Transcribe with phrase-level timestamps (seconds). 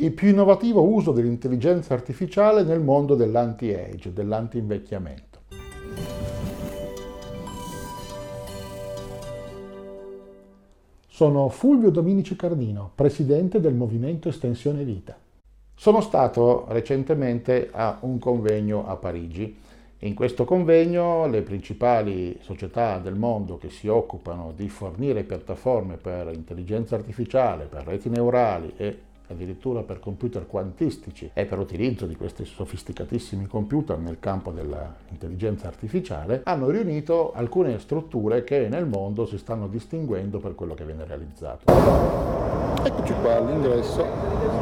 [0.00, 5.38] il più innovativo uso dell'intelligenza artificiale nel mondo dell'anti-age, dell'anti-invecchiamento.
[11.06, 15.18] Sono Fulvio Dominici Cardino, presidente del Movimento Estensione Vita.
[15.74, 19.54] Sono stato recentemente a un convegno a Parigi.
[19.98, 26.30] In questo convegno le principali società del mondo che si occupano di fornire piattaforme per
[26.32, 32.44] intelligenza artificiale, per reti neurali e addirittura per computer quantistici e per utilizzo di questi
[32.44, 39.68] sofisticatissimi computer nel campo dell'intelligenza artificiale, hanno riunito alcune strutture che nel mondo si stanno
[39.68, 41.72] distinguendo per quello che viene realizzato.
[42.82, 44.04] Eccoci qua all'ingresso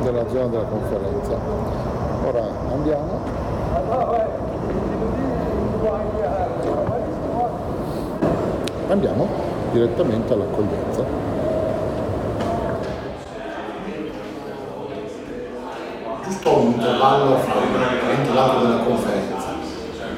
[0.03, 1.39] della zona della conferenza.
[2.25, 3.47] Ora andiamo.
[8.89, 9.29] Andiamo
[9.73, 11.29] direttamente all'accoglienza.
[16.29, 19.37] giusto un intervallo un l'altro della conferenza.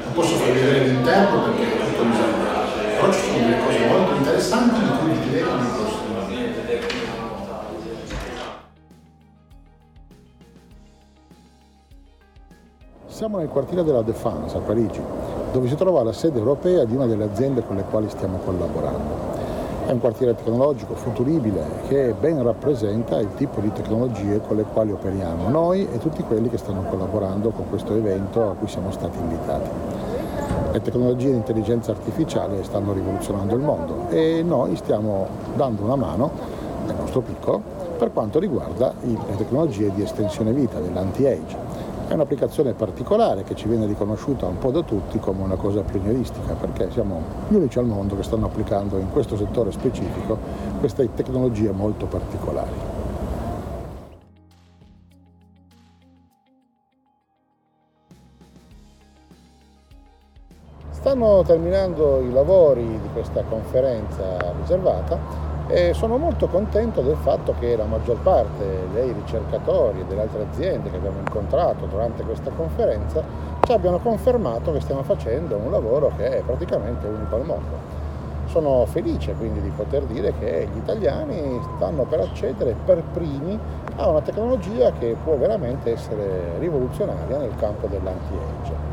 [0.03, 4.15] Non posso far vedere l'interno perché è tutto disegnato, però ci sono delle cose molto
[4.15, 6.49] interessanti di cui vi diremo nei prossimi anni.
[13.07, 15.01] Siamo nel quartiere della Défense a Parigi,
[15.51, 19.30] dove si trova la sede europea di una delle aziende con le quali stiamo collaborando.
[19.91, 24.93] È un quartiere tecnologico futuribile che ben rappresenta il tipo di tecnologie con le quali
[24.93, 29.17] operiamo noi e tutti quelli che stanno collaborando con questo evento a cui siamo stati
[29.17, 29.69] invitati.
[30.71, 36.31] Le tecnologie di intelligenza artificiale stanno rivoluzionando il mondo e noi stiamo dando una mano,
[36.85, 37.61] nel nostro piccolo,
[37.97, 41.70] per quanto riguarda le tecnologie di estensione vita, dell'anti-age.
[42.11, 46.55] È un'applicazione particolare che ci viene riconosciuta un po' da tutti come una cosa pionieristica
[46.55, 50.37] perché siamo gli unici al mondo che stanno applicando in questo settore specifico
[50.81, 52.75] queste tecnologie molto particolari.
[60.89, 67.77] Stanno terminando i lavori di questa conferenza riservata e sono molto contento del fatto che
[67.77, 73.23] la maggior parte dei ricercatori e delle altre aziende che abbiamo incontrato durante questa conferenza
[73.61, 77.99] ci abbiano confermato che stiamo facendo un lavoro che è praticamente unico al mondo.
[78.47, 83.57] Sono felice quindi di poter dire che gli italiani stanno per accedere per primi
[83.95, 88.90] a una tecnologia che può veramente essere rivoluzionaria nel campo dell'anti-age.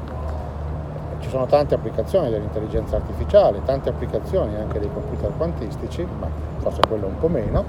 [1.29, 7.05] Ci sono tante applicazioni dell'intelligenza artificiale, tante applicazioni anche dei computer quantistici, ma forse quello
[7.05, 7.65] un po' meno,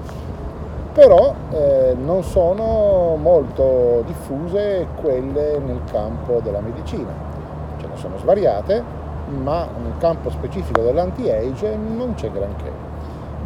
[0.94, 7.12] però eh, non sono molto diffuse quelle nel campo della medicina.
[7.78, 8.82] Ce ne sono svariate,
[9.26, 12.72] ma nel campo specifico dell'anti-age non c'è granché.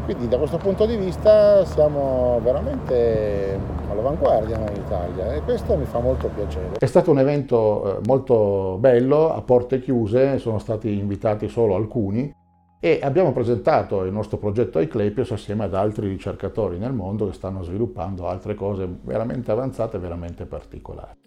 [0.05, 5.99] Quindi da questo punto di vista siamo veramente all'avanguardia in Italia e questo mi fa
[5.99, 6.77] molto piacere.
[6.79, 12.31] È stato un evento eh, molto bello, a porte chiuse, sono stati invitati solo alcuni
[12.79, 17.63] e abbiamo presentato il nostro progetto iClepios assieme ad altri ricercatori nel mondo che stanno
[17.63, 21.24] sviluppando altre cose veramente avanzate e veramente particolari.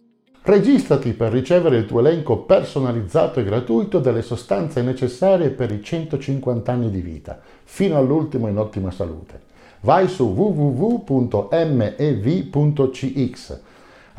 [0.47, 6.71] Registrati per ricevere il tuo elenco personalizzato e gratuito delle sostanze necessarie per i 150
[6.71, 9.41] anni di vita, fino all'ultimo in ottima salute.
[9.81, 11.19] Vai su www.mev.cx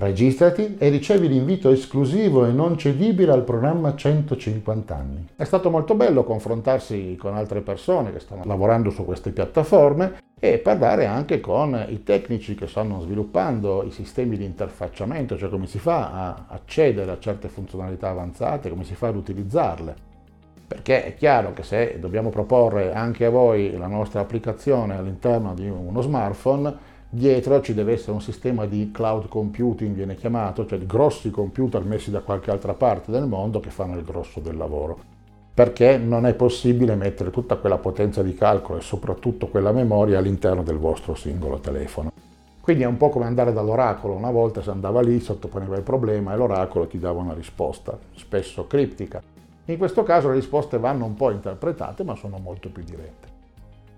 [0.00, 5.26] Registrati e ricevi l'invito esclusivo e non cedibile al programma 150 anni.
[5.34, 10.58] È stato molto bello confrontarsi con altre persone che stanno lavorando su queste piattaforme e
[10.58, 15.80] parlare anche con i tecnici che stanno sviluppando i sistemi di interfacciamento, cioè come si
[15.80, 19.96] fa a accedere a certe funzionalità avanzate, come si fa ad utilizzarle.
[20.68, 25.68] Perché è chiaro che se dobbiamo proporre anche a voi la nostra applicazione all'interno di
[25.68, 30.86] uno smartphone, dietro ci deve essere un sistema di cloud computing, viene chiamato, cioè di
[30.86, 35.16] grossi computer messi da qualche altra parte del mondo che fanno il grosso del lavoro.
[35.54, 40.62] Perché non è possibile mettere tutta quella potenza di calcolo e soprattutto quella memoria all'interno
[40.62, 42.12] del vostro singolo telefono.
[42.60, 46.34] Quindi è un po' come andare dall'oracolo, una volta si andava lì, sottoponeva il problema
[46.34, 49.22] e l'oracolo ti dava una risposta, spesso criptica.
[49.64, 53.28] In questo caso le risposte vanno un po' interpretate ma sono molto più dirette.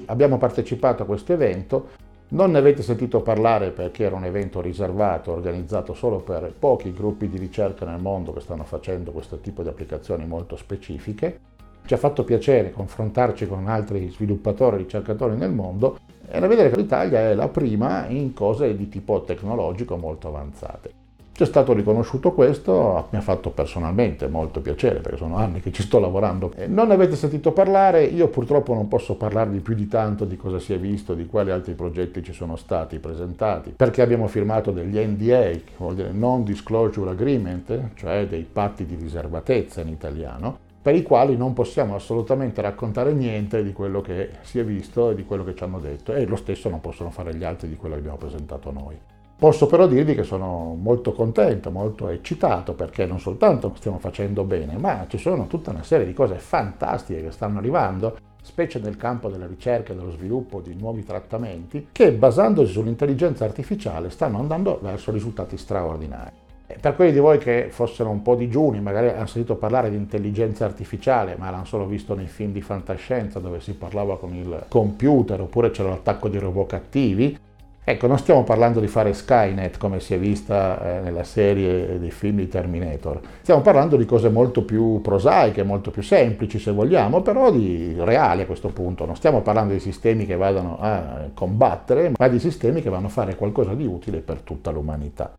[0.06, 1.88] Abbiamo partecipato a questo evento
[2.30, 7.28] non ne avete sentito parlare perché era un evento riservato, organizzato solo per pochi gruppi
[7.28, 11.40] di ricerca nel mondo che stanno facendo questo tipo di applicazioni molto specifiche.
[11.84, 15.98] Ci ha fatto piacere confrontarci con altri sviluppatori e ricercatori nel mondo
[16.28, 20.99] e vedere che l'Italia è la prima in cose di tipo tecnologico molto avanzate.
[21.40, 25.80] C'è stato riconosciuto questo, mi ha fatto personalmente molto piacere perché sono anni che ci
[25.80, 26.52] sto lavorando.
[26.66, 30.58] Non ne avete sentito parlare, io purtroppo non posso parlarvi più di tanto di cosa
[30.58, 34.98] si è visto, di quali altri progetti ci sono stati presentati, perché abbiamo firmato degli
[34.98, 40.94] NDA, che vuol dire Non Disclosure Agreement, cioè dei patti di riservatezza in italiano, per
[40.94, 45.24] i quali non possiamo assolutamente raccontare niente di quello che si è visto e di
[45.24, 47.94] quello che ci hanno detto e lo stesso non possono fare gli altri di quello
[47.94, 48.98] che abbiamo presentato noi.
[49.40, 54.76] Posso però dirvi che sono molto contento, molto eccitato perché non soltanto stiamo facendo bene,
[54.76, 59.30] ma ci sono tutta una serie di cose fantastiche che stanno arrivando, specie nel campo
[59.30, 65.10] della ricerca e dello sviluppo di nuovi trattamenti, che basandosi sull'intelligenza artificiale stanno andando verso
[65.10, 66.32] risultati straordinari.
[66.78, 70.66] Per quelli di voi che fossero un po' digiuni, magari hanno sentito parlare di intelligenza
[70.66, 75.40] artificiale, ma l'hanno solo visto nei film di fantascienza dove si parlava con il computer
[75.40, 77.38] oppure c'era l'attacco di robot cattivi,
[77.82, 82.10] Ecco, non stiamo parlando di fare Skynet come si è vista eh, nella serie dei
[82.10, 87.22] film di Terminator, stiamo parlando di cose molto più prosaiche, molto più semplici se vogliamo,
[87.22, 89.06] però di reali a questo punto.
[89.06, 93.10] Non stiamo parlando di sistemi che vadano a combattere, ma di sistemi che vanno a
[93.10, 95.32] fare qualcosa di utile per tutta l'umanità.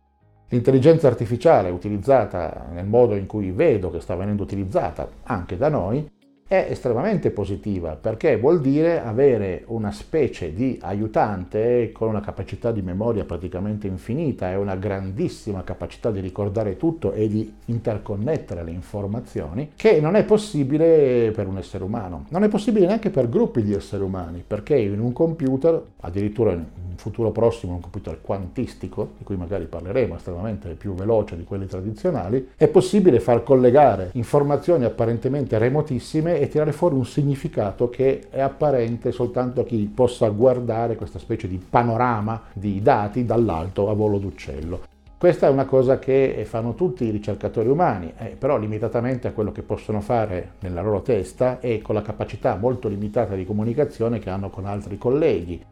[0.48, 6.06] L'intelligenza artificiale utilizzata nel modo in cui vedo che sta venendo utilizzata anche da noi
[6.52, 12.82] è estremamente positiva perché vuol dire avere una specie di aiutante con una capacità di
[12.82, 19.70] memoria praticamente infinita e una grandissima capacità di ricordare tutto e di interconnettere le informazioni
[19.74, 22.26] che non è possibile per un essere umano.
[22.28, 26.58] Non è possibile neanche per gruppi di esseri umani perché in un computer, addirittura in
[26.58, 31.64] un futuro prossimo un computer quantistico, di cui magari parleremo, estremamente più veloce di quelli
[31.64, 38.40] tradizionali, è possibile far collegare informazioni apparentemente remotissime e tirare fuori un significato che è
[38.40, 44.18] apparente soltanto a chi possa guardare questa specie di panorama di dati dall'alto a volo
[44.18, 44.80] d'uccello.
[45.16, 49.52] Questa è una cosa che fanno tutti i ricercatori umani, eh, però limitatamente a quello
[49.52, 54.28] che possono fare nella loro testa e con la capacità molto limitata di comunicazione che
[54.28, 55.64] hanno con altri colleghi.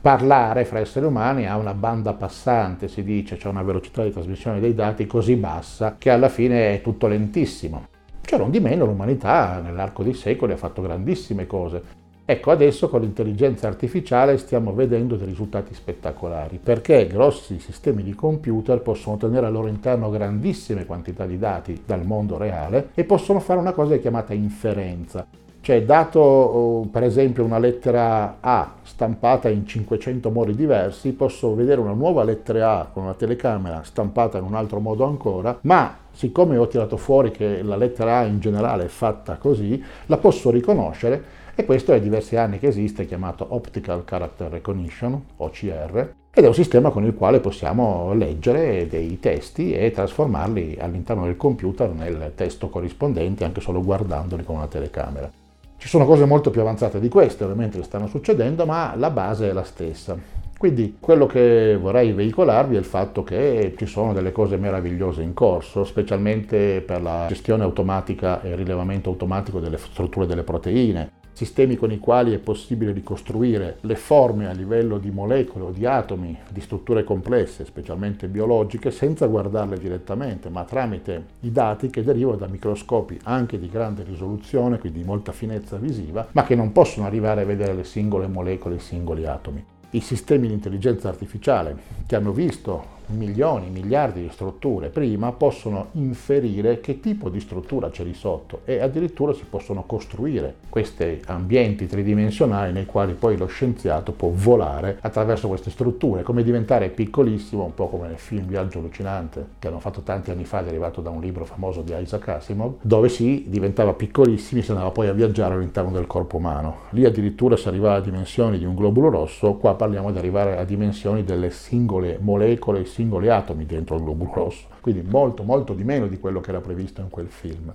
[0.00, 4.58] Parlare fra esseri umani ha una banda passante, si dice, c'è una velocità di trasmissione
[4.58, 7.92] dei dati così bassa che alla fine è tutto lentissimo.
[8.34, 11.80] Cioè, non di meno, l'umanità nell'arco dei secoli ha fatto grandissime cose.
[12.24, 18.80] Ecco, adesso con l'intelligenza artificiale stiamo vedendo dei risultati spettacolari, perché grossi sistemi di computer
[18.80, 23.60] possono tenere al loro interno grandissime quantità di dati dal mondo reale e possono fare
[23.60, 25.24] una cosa chiamata inferenza.
[25.64, 31.80] Cioè, dato oh, per esempio una lettera A stampata in 500 modi diversi, posso vedere
[31.80, 36.58] una nuova lettera A con una telecamera stampata in un altro modo ancora, ma siccome
[36.58, 41.24] ho tirato fuori che la lettera A in generale è fatta così, la posso riconoscere
[41.54, 46.52] e questo è diversi anni che esiste, chiamato Optical Character Recognition, OCR, ed è un
[46.52, 52.68] sistema con il quale possiamo leggere dei testi e trasformarli all'interno del computer nel testo
[52.68, 55.30] corrispondente anche solo guardandoli con una telecamera.
[55.76, 59.50] Ci sono cose molto più avanzate di queste, ovviamente che stanno succedendo, ma la base
[59.50, 60.16] è la stessa.
[60.56, 65.34] Quindi quello che vorrei veicolarvi è il fatto che ci sono delle cose meravigliose in
[65.34, 71.76] corso, specialmente per la gestione automatica e il rilevamento automatico delle strutture delle proteine, sistemi
[71.76, 76.38] con i quali è possibile ricostruire le forme a livello di molecole o di atomi,
[76.48, 82.46] di strutture complesse, specialmente biologiche, senza guardarle direttamente, ma tramite i dati che derivano da
[82.46, 87.42] microscopi anche di grande risoluzione, quindi di molta finezza visiva, ma che non possono arrivare
[87.42, 89.64] a vedere le singole molecole, i singoli atomi.
[89.90, 91.76] I sistemi di intelligenza artificiale
[92.06, 98.04] che hanno visto milioni, miliardi di strutture prima possono inferire che tipo di struttura c'è
[98.04, 104.12] lì sotto e addirittura si possono costruire questi ambienti tridimensionali nei quali poi lo scienziato
[104.12, 109.46] può volare attraverso queste strutture, come diventare piccolissimo, un po' come nel film Viaggio allucinante
[109.58, 113.08] che hanno fatto tanti anni fa, derivato da un libro famoso di Isaac Asimov, dove
[113.08, 116.76] si diventava piccolissimi e si andava poi a viaggiare all'interno del corpo umano.
[116.90, 120.64] Lì addirittura si arrivava a dimensioni di un globulo rosso, qua parliamo di arrivare a
[120.64, 126.06] dimensioni delle singole molecole, singoli atomi dentro il globo rosso, quindi molto molto di meno
[126.06, 127.74] di quello che era previsto in quel film.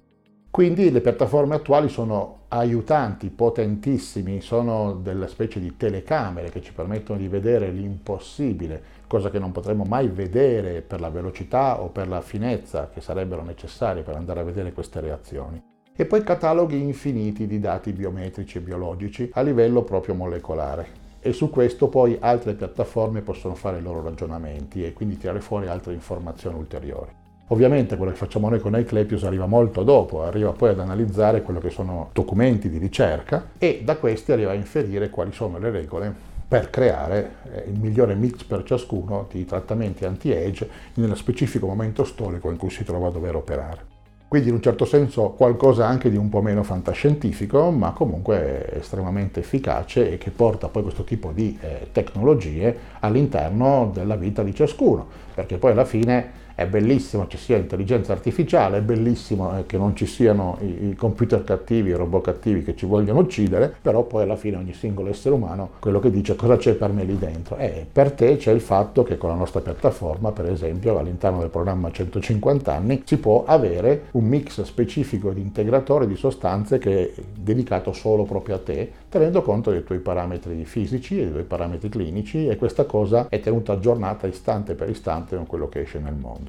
[0.50, 7.20] Quindi le piattaforme attuali sono aiutanti potentissimi, sono delle specie di telecamere che ci permettono
[7.20, 12.22] di vedere l'impossibile, cosa che non potremmo mai vedere per la velocità o per la
[12.22, 15.62] finezza che sarebbero necessarie per andare a vedere queste reazioni.
[15.94, 21.50] E poi cataloghi infiniti di dati biometrici e biologici a livello proprio molecolare e su
[21.50, 26.58] questo poi altre piattaforme possono fare i loro ragionamenti e quindi tirare fuori altre informazioni
[26.58, 27.12] ulteriori.
[27.52, 31.60] Ovviamente quello che facciamo noi con iClepius arriva molto dopo, arriva poi ad analizzare quello
[31.60, 36.14] che sono documenti di ricerca e da questi arriva a inferire quali sono le regole
[36.48, 42.52] per creare eh, il migliore mix per ciascuno di trattamenti anti-age nello specifico momento storico
[42.52, 43.99] in cui si trova a dover operare.
[44.30, 49.40] Quindi in un certo senso qualcosa anche di un po' meno fantascientifico, ma comunque estremamente
[49.40, 55.08] efficace e che porta poi questo tipo di eh, tecnologie all'interno della vita di ciascuno,
[55.34, 59.96] perché poi alla fine è bellissimo ci sia intelligenza artificiale, è bellissimo eh, che non
[59.96, 64.36] ci siano i, computer cattivi, i robot cattivi che ci vogliono uccidere, però poi alla
[64.36, 67.56] fine ogni singolo essere umano quello che dice cosa c'è per me lì dentro.
[67.56, 71.50] E per te c'è il fatto che con la nostra piattaforma, per esempio, all'interno del
[71.50, 77.22] programma 150 anni, si può avere un mix specifico di integratore di sostanze che è
[77.34, 81.88] dedicato solo proprio a te, tenendo conto dei tuoi parametri fisici e dei tuoi parametri
[81.88, 86.16] clinici e questa cosa è tenuta aggiornata istante per istante con quello che esce nel
[86.16, 86.49] mondo.